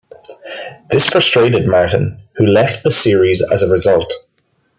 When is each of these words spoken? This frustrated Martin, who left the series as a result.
This 0.89 1.05
frustrated 1.07 1.67
Martin, 1.67 2.23
who 2.35 2.47
left 2.47 2.81
the 2.83 2.89
series 2.89 3.43
as 3.43 3.61
a 3.61 3.69
result. 3.69 4.11